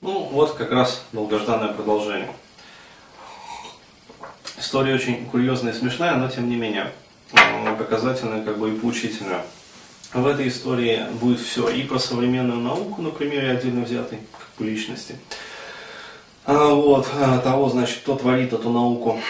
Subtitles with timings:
[0.00, 2.30] Ну, вот как раз долгожданное продолжение.
[4.56, 6.92] История очень курьезная и смешная, но тем не менее
[7.32, 9.44] э, показательная как бы и поучительная.
[10.12, 11.68] В этой истории будет все.
[11.68, 15.16] И про современную науку на примере отдельно взятой как бы личности.
[16.44, 19.20] А, вот, а, того, значит, кто творит эту науку.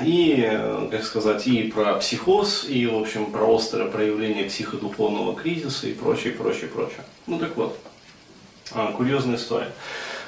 [0.00, 5.86] И, э, как сказать, и про психоз, и, в общем, про острое проявление психодуховного кризиса
[5.86, 7.04] и прочее, прочее, прочее.
[7.26, 7.78] Ну так вот,
[8.72, 9.72] а, курьезная история.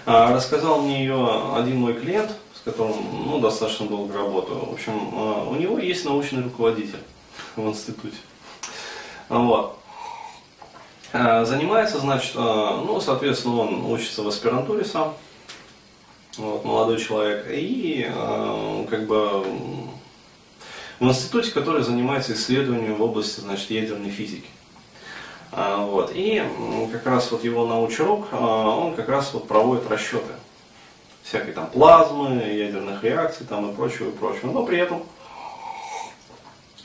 [0.07, 2.97] Рассказал мне ее один мой клиент, с которым
[3.27, 4.65] ну, достаточно долго работаю.
[4.67, 7.01] В общем, у него есть научный руководитель
[7.57, 8.17] в институте.
[9.29, 9.79] Вот.
[11.13, 15.15] Занимается, значит, ну, соответственно, он учится в аспирантуре сам,
[16.39, 18.11] вот, молодой человек, и
[18.91, 19.45] как бы
[21.01, 24.49] в институте, который занимается исследованием в области, значит, ядерной физики.
[25.53, 26.13] Вот.
[26.15, 26.43] И
[26.93, 30.35] как раз вот его научрук, он как раз вот проводит расчеты
[31.29, 34.51] всякой там плазмы, ядерных реакций там и прочего, и прочего.
[34.51, 35.03] Но при этом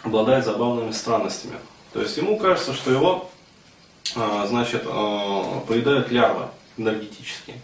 [0.03, 1.55] обладает забавными странностями.
[1.93, 3.29] То есть ему кажется, что его,
[4.15, 7.57] а, значит, а, поедают лярвы энергетические.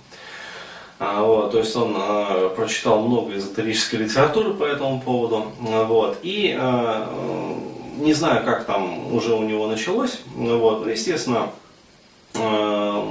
[1.00, 5.52] А, вот, то есть он э, прочитал много эзотерической литературы по этому поводу.
[5.60, 6.54] Вот, и
[8.00, 10.22] не знаю, как там уже у него началось.
[10.36, 11.50] Вот, но, естественно,
[12.34, 13.04] э,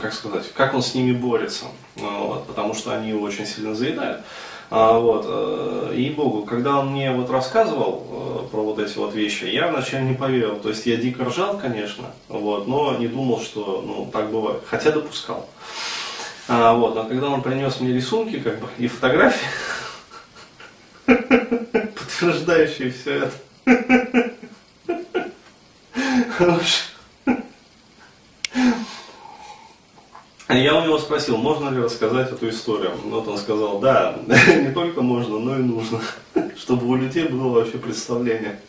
[0.00, 1.66] как сказать, как он с ними борется.
[1.96, 4.22] Вот, потому что они его очень сильно заедают.
[4.68, 9.14] А, вот, э, и богу, когда он мне вот рассказывал э, про вот эти вот
[9.14, 10.56] вещи, я вначале не поверил.
[10.56, 14.62] То есть я дико ржал, конечно, вот, но не думал, что ну, так бывает.
[14.68, 15.48] Хотя допускал.
[16.48, 19.46] А, вот, но когда он принес мне рисунки, как бы, и фотографии,
[21.06, 23.32] подтверждающие все это.
[30.48, 32.92] Я у него спросил, можно ли рассказать эту историю.
[33.04, 36.00] Вот он сказал, да, не только можно, но и нужно,
[36.56, 38.60] чтобы у людей было вообще представление,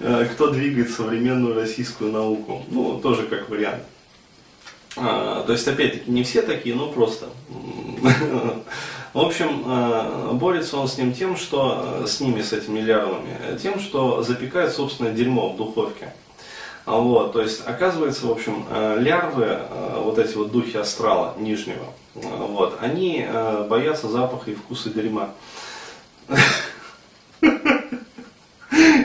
[0.00, 2.64] э, кто двигает современную российскую науку.
[2.68, 3.82] Ну, тоже как вариант.
[4.96, 7.26] А, то есть, опять-таки, не все такие, но просто.
[9.12, 13.80] В общем, а, борется он с ним тем, что с ними, с этими лярвами, тем,
[13.80, 16.12] что запекает собственное дерьмо в духовке.
[16.86, 19.58] А вот, то есть, оказывается, в общем, а, лярвы,
[19.96, 23.26] вот эти вот духи астрала нижнего, вот, они
[23.68, 25.30] боятся запаха и вкуса дерьма.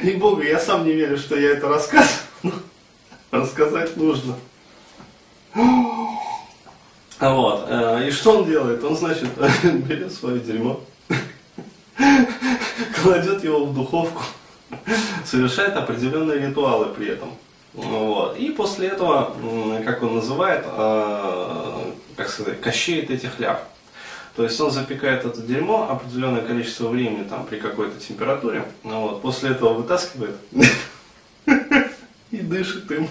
[0.03, 2.53] И бога, я сам не верю, что я это рассказываю,
[3.29, 4.35] рассказать нужно.
[7.21, 7.65] Вот.
[7.69, 8.83] Э, и что он делает?
[8.83, 9.29] Он, значит,
[9.63, 10.81] берет свое дерьмо,
[13.03, 14.23] кладет его в духовку,
[15.23, 17.29] совершает определенные ритуалы при этом.
[17.73, 18.37] Вот.
[18.37, 19.35] И после этого,
[19.85, 23.61] как он называет, э, как сказать, кощеет этих ляв.
[24.35, 28.65] То есть он запекает это дерьмо определенное количество времени там, при какой-то температуре.
[28.83, 29.21] Вот.
[29.21, 30.35] После этого вытаскивает
[32.31, 33.09] и дышит им.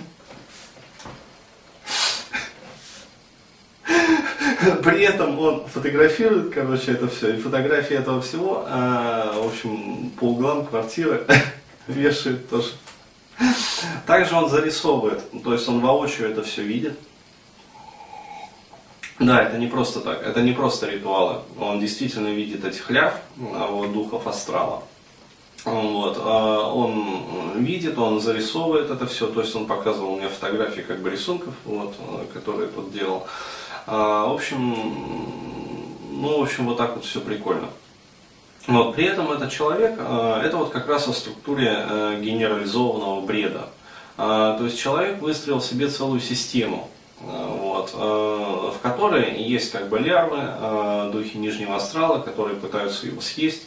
[4.82, 7.34] При этом он фотографирует, короче, это все.
[7.34, 11.26] И фотографии этого всего, а, в общем, по углам квартиры
[11.86, 12.72] вешает тоже.
[14.06, 16.98] Также он зарисовывает, то есть он воочию это все видит.
[19.18, 21.42] Да, это не просто так, это не просто ритуалы.
[21.58, 23.20] Он действительно видит этих ляв,
[23.54, 24.82] а, вот, духов астрала.
[25.64, 31.00] Вот, а, он видит, он зарисовывает это все, то есть он показывал мне фотографии как
[31.00, 31.94] бы рисунков, вот,
[32.32, 33.26] которые тут делал.
[33.86, 34.74] А, в общем,
[36.12, 37.68] ну, в общем, вот так вот все прикольно.
[38.70, 43.68] Вот, при этом этот человек, а, это вот как раз о структуре э, генерализованного бреда.
[44.16, 46.88] А, то есть человек выстроил себе целую систему,
[47.20, 53.66] вот, в которой есть как бы лярвы, духи нижнего астрала, которые пытаются его съесть,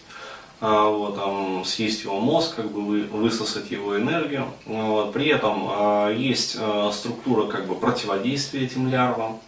[0.60, 4.48] вот, там, съесть его мозг, как бы высосать его энергию.
[4.66, 5.14] Вот.
[5.14, 5.70] При этом
[6.18, 6.58] есть
[6.94, 9.40] структура как бы противодействия этим лярвам,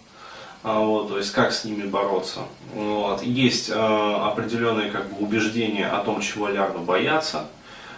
[0.73, 2.39] вот, то есть как с ними бороться.
[2.73, 3.21] Вот.
[3.21, 7.45] Есть э, определенные как бы, убеждения о том, чего лярвы боятся.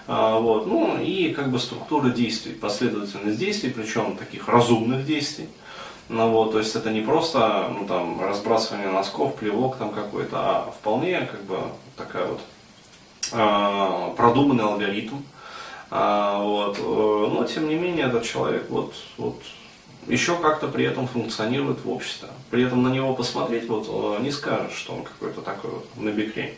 [0.07, 0.67] Э, вот.
[0.67, 5.47] Ну и как бы структура действий, последовательность действий, причем таких разумных действий.
[6.09, 10.71] Ну, вот, то есть это не просто ну, там, разбрасывание носков, плевок там какой-то, а
[10.71, 11.57] вполне как бы
[11.97, 12.41] такая вот
[13.33, 15.17] э, продуманный алгоритм.
[15.89, 19.41] А, вот, э, но тем не менее этот человек вот, вот
[20.07, 22.29] еще как-то при этом функционирует в обществе.
[22.49, 26.53] При этом на него посмотреть, вот э, не скажешь, что он какой-то такой вот набекрень.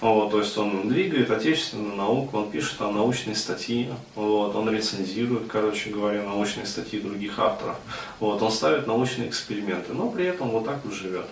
[0.00, 5.46] Вот, то есть он двигает отечественную науку, он пишет там научные статьи, вот, он рецензирует,
[5.46, 7.76] короче говоря, научные статьи других авторов.
[8.18, 11.26] Вот, он ставит научные эксперименты, но при этом вот так вот живет,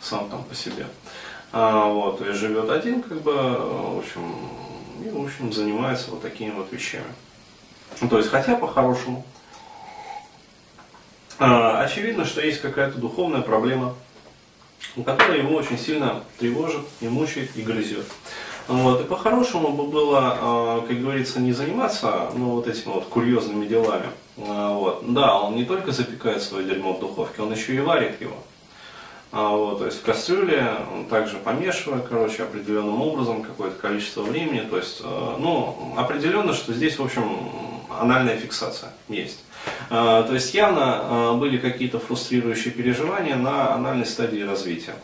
[0.00, 0.86] сам там по себе.
[1.52, 4.22] А, вот, есть живет один, как бы, в общем,
[5.04, 7.12] и, в общем, занимается вот такими вот вещами.
[8.08, 9.24] То есть, хотя по-хорошему,
[11.38, 13.94] очевидно, что есть какая-то духовная проблема,
[15.04, 18.06] которая его очень сильно тревожит и мучает и грызет.
[18.68, 19.02] Вот.
[19.02, 24.06] И по-хорошему бы было, а, как говорится, не заниматься ну, вот этими вот курьезными делами.
[24.38, 25.04] А, вот.
[25.12, 28.36] Да, он не только запекает свое дерьмо в духовке, он еще и варит его.
[29.32, 30.72] Вот, то есть в кастрюле,
[31.10, 34.60] также помешивая, короче, определенным образом, какое-то количество времени.
[34.60, 37.50] То есть, ну, определенно, что здесь, в общем,
[37.90, 39.44] анальная фиксация есть.
[39.90, 44.94] А, то есть явно а, были какие-то фрустрирующие переживания на анальной стадии развития.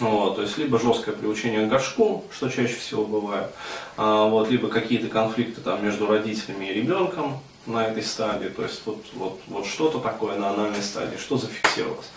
[0.00, 3.50] Вот, то есть либо жесткое приучение к горшку, что чаще всего бывает,
[3.96, 8.82] а, вот, либо какие-то конфликты там, между родителями и ребенком на этой стадии, то есть
[8.84, 12.10] вот, вот, вот что-то такое на анальной стадии, что зафиксировалось.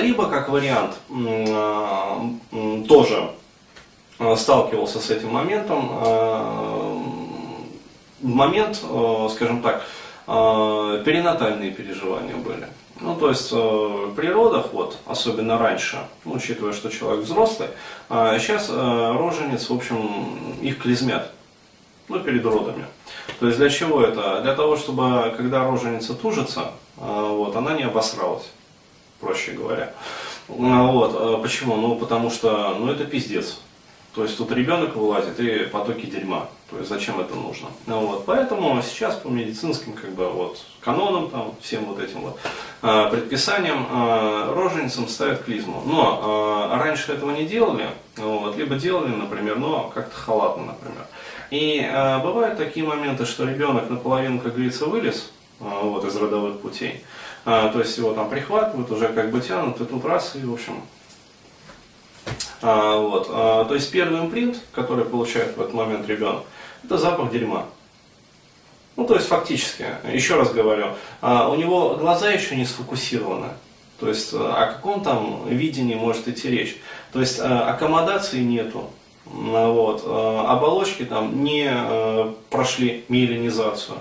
[0.00, 0.96] либо как вариант
[2.88, 3.30] тоже
[4.36, 5.90] сталкивался с этим моментом,
[8.22, 9.84] момент, скажем так,
[10.28, 12.68] перинатальные переживания были.
[13.00, 17.68] Ну, то есть э, при родах, вот, особенно раньше, ну, учитывая, что человек взрослый,
[18.10, 21.30] э, сейчас э, роженец, в общем, их клизмят,
[22.08, 22.86] ну, перед родами.
[23.38, 24.40] То есть для чего это?
[24.42, 28.50] Для того, чтобы, когда роженица тужится, э, вот, она не обосралась,
[29.20, 29.94] проще говоря.
[30.48, 30.52] Э,
[30.90, 31.76] вот, э, почему?
[31.76, 33.60] Ну, потому что, ну, это пиздец.
[34.14, 36.48] То есть тут ребенок вылазит и потоки дерьма.
[36.70, 37.68] То есть зачем это нужно?
[37.86, 38.26] Ну, вот.
[38.26, 42.38] Поэтому сейчас по медицинским как бы, вот, канонам, там, всем вот этим вот,
[42.82, 45.82] э, предписаниям э, роженицам ставят клизму.
[45.86, 47.86] Но э, раньше этого не делали,
[48.16, 51.06] вот, либо делали, например, но как-то халатно, например.
[51.50, 56.60] И э, бывают такие моменты, что ребенок наполовину, как говорится, вылез э, вот, из родовых
[56.60, 57.02] путей.
[57.46, 60.52] Э, то есть его там прихватывают, уже как бы тянут, и тут раз, и в
[60.52, 60.82] общем
[62.62, 63.28] а, вот.
[63.30, 66.44] А, то есть первый импринт, который получает в этот момент ребенок,
[66.84, 67.66] это запах дерьма.
[68.96, 70.88] Ну, то есть фактически, еще раз говорю,
[71.20, 73.48] а, у него глаза еще не сфокусированы.
[74.00, 76.76] То есть о каком там видении может идти речь.
[77.12, 78.90] То есть аккомодации нету.
[79.24, 80.04] Вот.
[80.06, 81.68] Оболочки там не
[82.48, 83.98] прошли миелинизацию.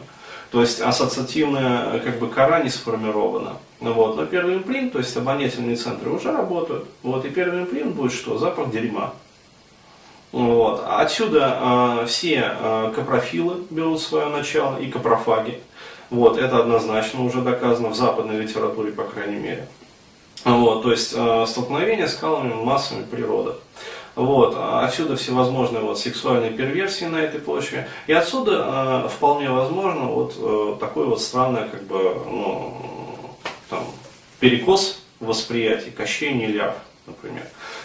[0.51, 3.57] То есть ассоциативная как бы кора не сформирована.
[3.79, 4.15] Вот.
[4.15, 6.85] Но первый импринт, то есть обонятельные центры уже работают.
[7.03, 7.25] Вот.
[7.25, 8.37] И первый импринт будет что?
[8.37, 9.13] Запах дерьма.
[10.31, 10.83] Вот.
[10.87, 15.61] Отсюда э, все э, капрофилы берут свое начало и капрофаги.
[16.09, 16.37] Вот.
[16.37, 19.67] Это однозначно уже доказано в западной литературе, по крайней мере.
[20.43, 20.83] Вот.
[20.83, 23.53] То есть э, столкновение с скалами массами природы.
[24.17, 27.87] Вот, отсюда всевозможные вот сексуальные перверсии на этой почве.
[28.07, 33.37] И отсюда э, вполне возможно вот э, такое вот странное как бы, ну,
[33.69, 33.85] там,
[34.39, 36.73] перекос восприятия, кощение ляв,
[37.05, 37.43] например.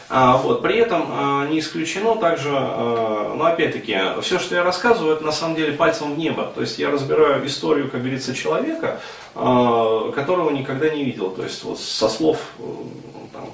[0.09, 5.17] А, вот, при этом а, не исключено также, а, ну опять-таки, все, что я рассказываю,
[5.17, 6.51] это на самом деле пальцем в небо.
[6.55, 9.01] То есть я разбираю историю, как говорится, человека,
[9.35, 11.31] а, которого никогда не видел.
[11.31, 12.39] То есть вот со слов
[13.35, 13.51] там,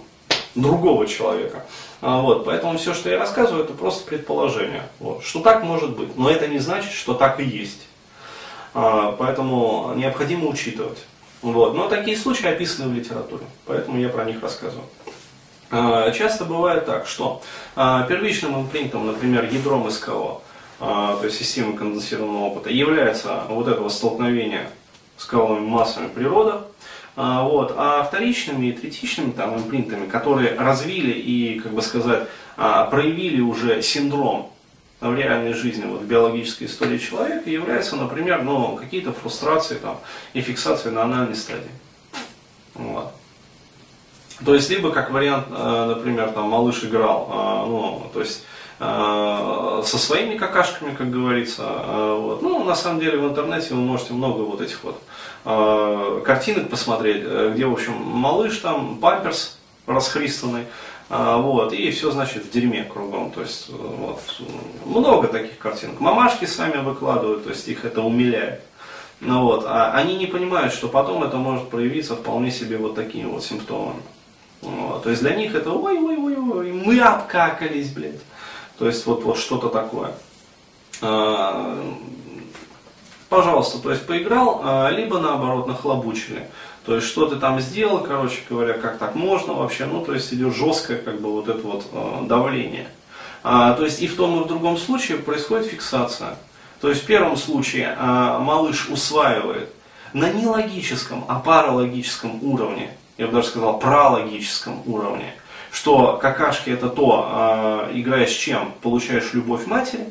[0.55, 1.65] другого человека.
[2.01, 4.83] А, вот, поэтому все, что я рассказываю, это просто предположение.
[5.01, 7.87] Вот, что так может быть, но это не значит, что так и есть.
[8.75, 10.99] А, поэтому необходимо учитывать.
[11.43, 11.75] Вот.
[11.75, 14.87] Но такие случаи описаны в литературе, поэтому я про них рассказываю.
[15.71, 17.43] А, часто бывает так, что
[17.75, 20.41] первичным импринтом, например, ядром СКО,
[20.79, 24.71] то есть системы конденсированного опыта, является вот это столкновение
[25.17, 26.09] с скаловыми массами
[27.19, 27.75] природы, вот.
[27.77, 34.53] А вторичными и третичными там, импринтами, которые развили и, как бы сказать, проявили уже синдром
[35.01, 39.99] в реальной жизни, вот в биологической истории человека, является, например, ну, какие-то фрустрации там,
[40.33, 41.71] и фиксации на анальной стадии.
[42.75, 43.13] Вот.
[44.45, 48.45] То есть, либо как вариант, э, например, там малыш играл, э, ну, то есть
[48.79, 51.63] э, со своими какашками, как говорится.
[51.65, 52.43] Вот.
[52.43, 55.01] Ну, на самом деле в интернете вы можете много вот этих вот
[56.25, 57.23] картинок посмотреть,
[57.55, 60.67] где, в общем, малыш там, памперс расхристанный,
[61.09, 63.31] а, вот, и все, значит, в дерьме кругом.
[63.31, 64.21] То есть, вот,
[64.85, 66.01] много таких картинок.
[66.01, 68.61] Мамашки сами выкладывают, то есть их это умиляет.
[69.21, 73.25] Ну, вот, а они не понимают, что потом это может проявиться вполне себе вот такими
[73.25, 74.03] вот симптомами.
[74.61, 78.21] Вот, то есть для них это ой-ой-ой, мы обкакались, блядь.
[78.79, 80.13] То есть вот, вот что-то такое.
[83.31, 86.47] А, пожалуйста, то есть поиграл, а, либо наоборот нахлобучили.
[86.85, 90.33] То есть что ты там сделал, короче говоря, как так можно вообще, ну то есть
[90.33, 92.89] идет жесткое как бы вот это вот э, давление.
[93.45, 96.37] А, то есть и в том и в другом случае происходит фиксация.
[96.81, 99.69] То есть в первом случае а, малыш усваивает
[100.15, 105.35] на не логическом, а паралогическом уровне, я бы даже сказал пралогическом уровне,
[105.71, 110.09] что какашки это то, а, играешь чем, получаешь любовь матери,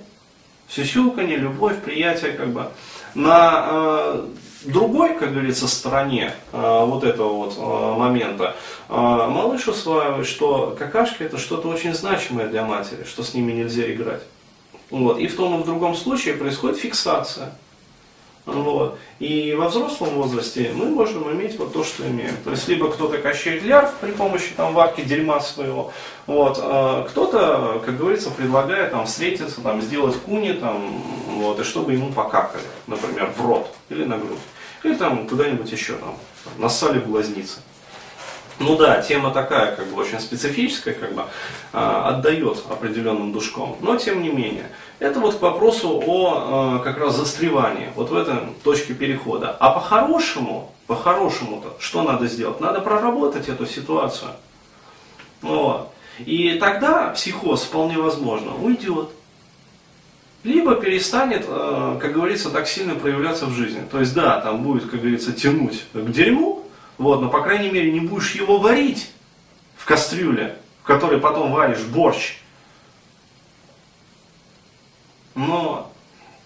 [0.69, 2.67] сюсюканье, любовь, приятие, как бы.
[3.15, 4.29] На а,
[4.63, 8.55] другой, как говорится, стороне а, вот этого вот а, момента
[8.89, 13.91] а, малыш усваивает, что какашки это что-то очень значимое для матери, что с ними нельзя
[13.91, 14.23] играть.
[14.89, 15.19] Вот.
[15.19, 17.53] И в том и в другом случае происходит фиксация.
[18.47, 18.97] Вот.
[19.19, 22.33] И во взрослом возрасте мы можем иметь вот то, что имеем.
[22.45, 25.91] То есть либо кто-то качает лярв при помощи там, варки дерьма своего,
[26.27, 31.91] вот, а кто-то, как говорится, предлагает там, встретиться, там, сделать куни, там, вот, и чтобы
[31.91, 34.39] ему покакали, например, в рот или на грудь.
[34.83, 36.17] Или там куда-нибудь еще, там,
[36.57, 37.59] нассали в глазницы.
[38.59, 41.25] Ну да, тема такая, как бы очень специфическая, как бы
[41.73, 43.77] а, отдает определенным душком.
[43.81, 48.15] Но тем не менее, это вот к вопросу о а, как раз застревании, вот в
[48.15, 49.55] этом точке перехода.
[49.59, 52.59] А по-хорошему, по-хорошему-то, что надо сделать?
[52.59, 54.31] Надо проработать эту ситуацию.
[55.41, 55.91] Вот.
[56.25, 59.09] И тогда психоз вполне возможно уйдет.
[60.43, 63.83] Либо перестанет, а, как говорится, так сильно проявляться в жизни.
[63.91, 66.66] То есть да, там будет, как говорится, тянуть к дерьму,
[66.97, 69.11] вот, но, по крайней мере, не будешь его варить
[69.75, 72.37] в кастрюле, в которой потом варишь борщ.
[75.35, 75.91] Но,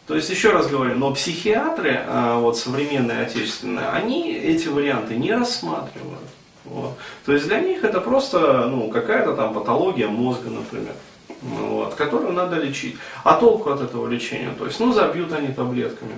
[0.07, 5.31] то есть, еще раз говорю, но психиатры, а, вот, современные, отечественные, они эти варианты не
[5.31, 6.27] рассматривают.
[6.65, 6.97] Вот.
[7.25, 10.93] То есть для них это просто ну, какая-то там патология мозга, например,
[11.41, 12.97] вот, которую надо лечить.
[13.23, 14.53] А толку от этого лечения?
[14.57, 16.15] То есть, ну, забьют они таблетками.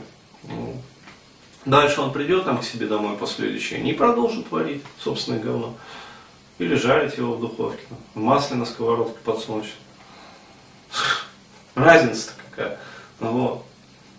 [1.66, 5.76] Дальше он придет там к себе домой после лечения и продолжит варить собственное говно.
[6.60, 7.82] Или жарить его в духовке,
[8.14, 9.74] в масле на сковородке подсолнечной.
[11.76, 12.80] Разница-то какая.
[13.20, 13.66] Вот.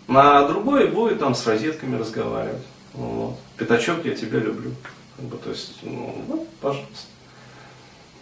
[0.07, 2.63] На другой будет там с розетками разговаривать.
[2.93, 3.37] Вот.
[3.57, 4.71] Пятачок, я тебя люблю.
[5.15, 7.07] Как бы, то есть, ну, ну, пожалуйста.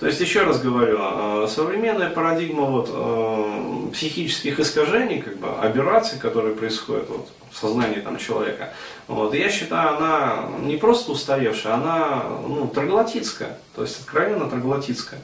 [0.03, 6.19] То есть, еще раз говорю, а, современная парадигма вот, э, психических искажений, как бы, операций,
[6.19, 8.73] которые происходят вот, в сознании там, человека,
[9.07, 15.21] вот, я считаю, она не просто устаревшая, она ну, троглотитская, то есть откровенно троглотитская.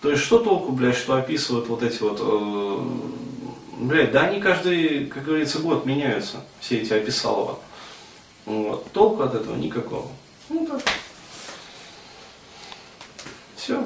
[0.00, 2.78] То есть что толку, блядь, что описывают вот эти вот, э,
[3.80, 7.58] блядь, да они каждый, как говорится, год меняются, все эти описалова.
[8.46, 8.90] Вот.
[8.92, 10.06] Толку от этого никакого.
[10.48, 10.80] Ну так.
[13.66, 13.84] Все.